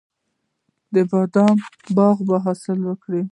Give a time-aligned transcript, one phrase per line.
[0.93, 1.65] د بادامو
[1.97, 3.21] باغ به حاصل وکړي.